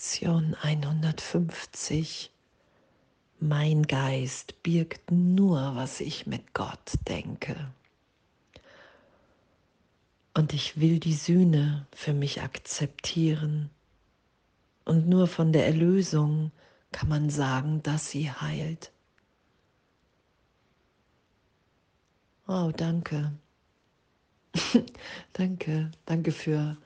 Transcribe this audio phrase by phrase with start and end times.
[0.00, 2.30] Lektion 150.
[3.38, 7.70] Mein Geist birgt nur, was ich mit Gott denke.
[10.32, 13.68] Und ich will die Sühne für mich akzeptieren.
[14.86, 16.50] Und nur von der Erlösung
[16.92, 18.92] kann man sagen, dass sie heilt.
[22.48, 23.32] Oh, danke.
[25.34, 26.78] danke, danke für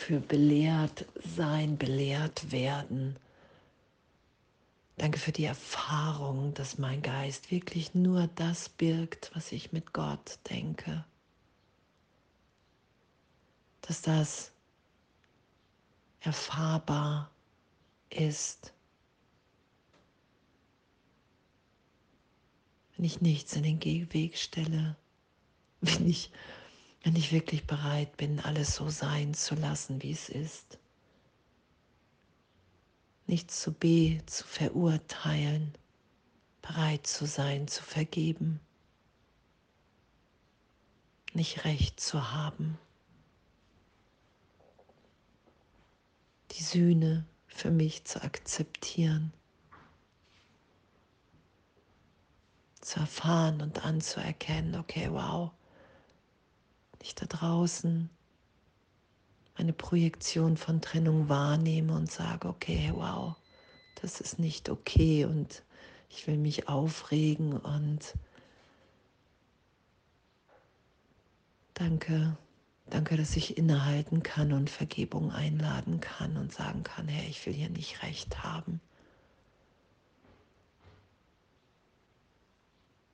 [0.00, 1.04] für belehrt
[1.36, 3.16] sein, belehrt werden.
[4.96, 10.38] Danke für die Erfahrung, dass mein Geist wirklich nur das birgt, was ich mit Gott
[10.48, 11.04] denke.
[13.82, 14.52] Dass das
[16.20, 17.30] erfahrbar
[18.08, 18.72] ist.
[22.96, 24.96] Wenn ich nichts in den Weg stelle,
[25.82, 26.30] wenn ich
[27.02, 30.78] wenn ich wirklich bereit bin, alles so sein zu lassen, wie es ist.
[33.26, 35.74] Nichts zu B zu verurteilen,
[36.62, 38.60] bereit zu sein, zu vergeben,
[41.32, 42.78] nicht recht zu haben.
[46.52, 49.32] Die Sühne für mich zu akzeptieren,
[52.80, 55.52] zu erfahren und anzuerkennen, okay, wow,
[57.00, 58.10] ich da draußen
[59.54, 63.36] eine Projektion von Trennung wahrnehme und sage, okay, wow,
[64.00, 65.62] das ist nicht okay und
[66.08, 68.14] ich will mich aufregen und
[71.74, 72.36] danke,
[72.88, 77.52] danke, dass ich innehalten kann und Vergebung einladen kann und sagen kann, hey, ich will
[77.52, 78.80] hier nicht recht haben.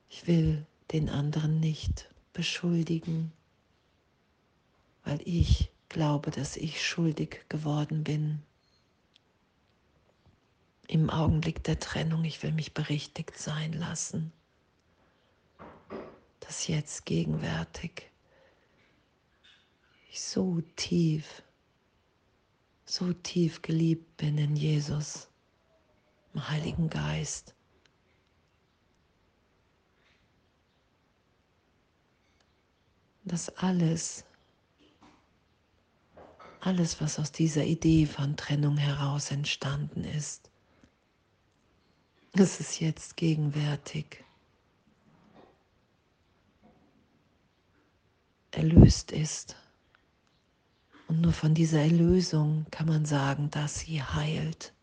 [0.09, 3.33] Ich will den anderen nicht beschuldigen
[5.07, 8.43] weil ich glaube, dass ich schuldig geworden bin.
[10.87, 14.33] Im Augenblick der Trennung, ich will mich berichtigt sein lassen,
[16.41, 18.11] dass jetzt gegenwärtig
[20.09, 21.41] ich so tief,
[22.85, 25.29] so tief geliebt bin in Jesus,
[26.33, 27.53] im Heiligen Geist.
[33.23, 34.23] dass alles
[36.59, 40.49] alles, was aus dieser Idee von Trennung heraus entstanden ist.
[42.33, 44.23] Es ist jetzt gegenwärtig.
[48.51, 49.55] Erlöst ist.
[51.07, 54.73] Und nur von dieser Erlösung kann man sagen, dass sie heilt.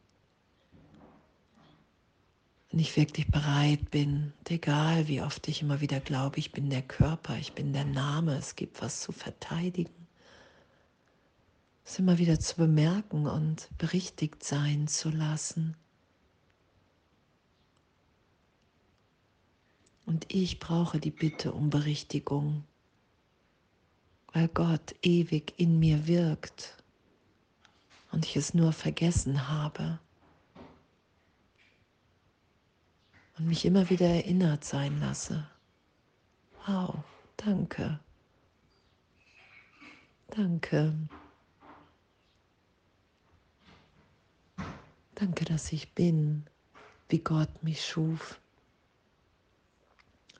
[2.70, 6.82] Wenn ich wirklich bereit bin, egal wie oft ich immer wieder glaube, ich bin der
[6.82, 10.03] Körper, ich bin der Name, es gibt was zu verteidigen
[11.94, 15.77] es immer wieder zu bemerken und berichtigt sein zu lassen.
[20.04, 22.65] Und ich brauche die Bitte um Berichtigung,
[24.33, 26.83] weil Gott ewig in mir wirkt
[28.10, 30.00] und ich es nur vergessen habe
[33.38, 35.49] und mich immer wieder erinnert sein lasse.
[36.66, 37.04] Wow,
[37.37, 38.00] danke.
[40.28, 40.93] Danke.
[45.24, 46.44] Danke, dass ich bin,
[47.08, 48.38] wie Gott mich schuf.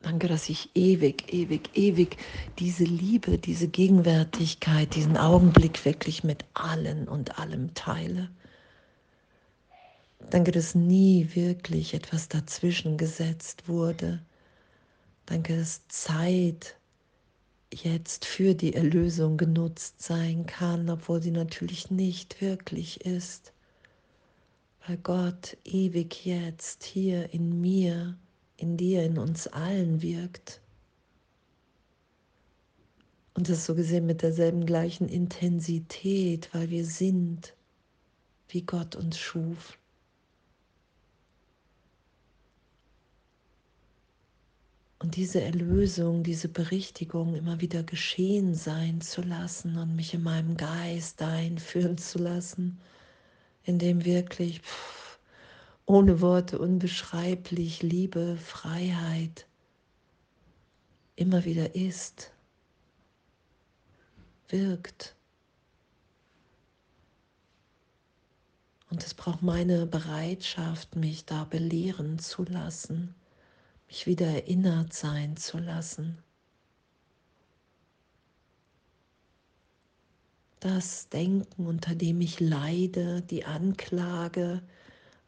[0.03, 2.19] Danke, dass ich ewig, ewig, ewig
[2.59, 8.29] diese Liebe, diese Gegenwärtigkeit, diesen Augenblick wirklich mit allen und allem teile.
[10.29, 14.21] Danke, dass nie wirklich etwas dazwischen gesetzt wurde.
[15.25, 16.77] Danke, dass Zeit
[17.73, 23.54] jetzt für die Erlösung genutzt sein kann, obwohl sie natürlich nicht wirklich ist
[24.87, 28.19] weil Gott ewig jetzt hier in mir,
[28.57, 30.61] in dir, in uns allen wirkt.
[33.33, 37.55] Und das so gesehen mit derselben gleichen Intensität, weil wir sind,
[38.49, 39.79] wie Gott uns schuf.
[44.99, 50.57] Und diese Erlösung, diese Berichtigung immer wieder geschehen sein zu lassen und mich in meinem
[50.57, 52.79] Geist einführen zu lassen
[53.65, 55.19] in dem wirklich pff,
[55.87, 59.47] ohne Worte unbeschreiblich Liebe, Freiheit
[61.17, 62.33] immer wieder ist,
[64.49, 65.15] wirkt.
[68.91, 73.15] Und es braucht meine Bereitschaft, mich da belehren zu lassen,
[73.89, 76.24] mich wieder erinnert sein zu lassen.
[80.65, 84.63] Das Denken, unter dem ich leide, die Anklage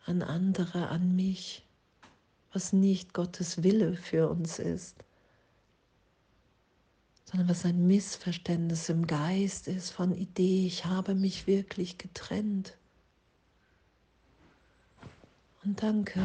[0.07, 1.63] an andere, an mich,
[2.55, 4.97] was nicht Gottes Wille für uns ist,
[7.27, 12.75] sondern was ein Missverständnis im Geist ist von Idee, ich habe mich wirklich getrennt.
[15.65, 16.21] Und danke.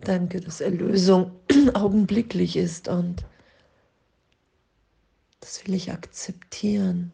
[0.00, 1.32] Danke, dass Erlösung
[1.72, 3.24] augenblicklich ist und
[5.40, 7.12] das will ich akzeptieren.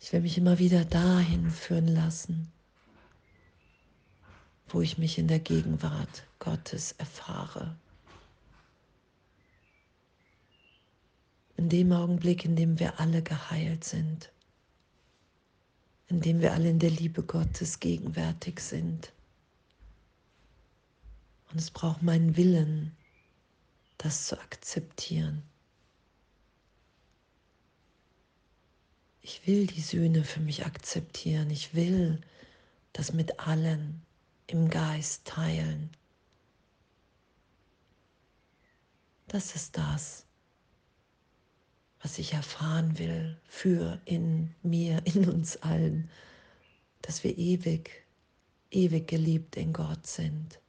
[0.00, 2.52] Ich will mich immer wieder dahin führen lassen,
[4.68, 7.76] wo ich mich in der Gegenwart Gottes erfahre.
[11.56, 14.30] In dem Augenblick, in dem wir alle geheilt sind,
[16.08, 19.12] in dem wir alle in der Liebe Gottes gegenwärtig sind.
[21.50, 22.96] Und es braucht meinen Willen,
[23.98, 25.42] das zu akzeptieren.
[29.22, 31.50] Ich will die Sühne für mich akzeptieren.
[31.50, 32.20] Ich will
[32.92, 34.02] das mit allen
[34.46, 35.90] im Geist teilen.
[39.28, 40.24] Das ist das,
[42.00, 46.08] was ich erfahren will für in mir, in uns allen,
[47.02, 48.04] dass wir ewig,
[48.70, 50.60] ewig geliebt in Gott sind.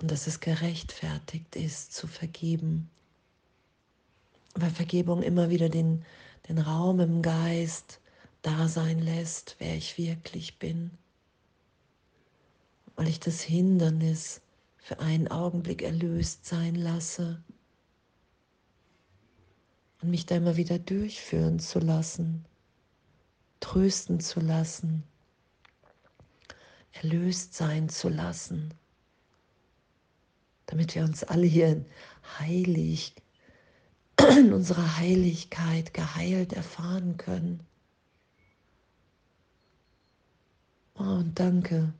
[0.00, 2.90] Und dass es gerechtfertigt ist zu vergeben.
[4.54, 6.04] Weil Vergebung immer wieder den,
[6.48, 8.00] den Raum im Geist
[8.42, 10.90] da sein lässt, wer ich wirklich bin.
[12.96, 14.40] Weil ich das Hindernis
[14.78, 17.42] für einen Augenblick erlöst sein lasse
[20.00, 22.46] und mich da immer wieder durchführen zu lassen,
[23.60, 25.02] trösten zu lassen,
[26.92, 28.72] erlöst sein zu lassen
[30.70, 31.84] damit wir uns alle hier
[32.38, 33.14] heilig,
[34.38, 37.60] in unserer Heiligkeit geheilt erfahren können.
[40.94, 41.92] Oh, und danke,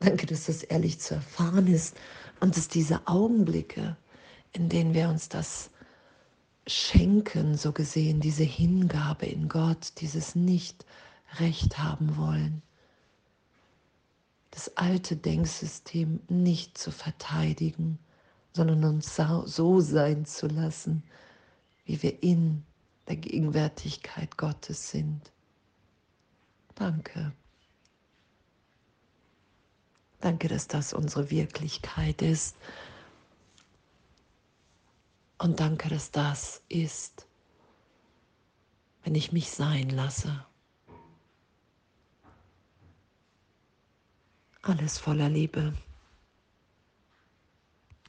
[0.00, 1.96] danke, dass das ehrlich zu erfahren ist
[2.40, 3.96] und dass diese Augenblicke,
[4.52, 5.70] in denen wir uns das
[6.66, 12.62] schenken, so gesehen, diese Hingabe in Gott, dieses Nicht-Recht haben wollen,
[14.50, 17.98] das alte Denksystem nicht zu verteidigen,
[18.58, 19.14] sondern uns
[19.44, 21.04] so sein zu lassen,
[21.84, 22.64] wie wir in
[23.06, 25.30] der Gegenwärtigkeit Gottes sind.
[26.74, 27.32] Danke.
[30.20, 32.56] Danke, dass das unsere Wirklichkeit ist.
[35.38, 37.28] Und danke, dass das ist,
[39.04, 40.44] wenn ich mich sein lasse.
[44.62, 45.74] Alles voller Liebe.